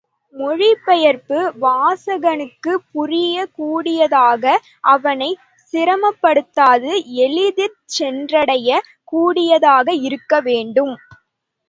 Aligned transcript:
மொழிபெயர்ப்பு 0.35 1.39
வாசகனுக்குப் 1.61 2.85
புரியக் 2.91 3.53
கூடியதாக- 3.55 4.53
அவனைச் 4.93 5.43
சிரமப்படுத்தாது, 5.73 6.91
எளிதிற் 7.21 7.77
சென்றடையக் 7.95 8.91
கூடியதாக 9.11 9.87
இருக்க 10.07 10.41
வேண்டும். 10.47 10.95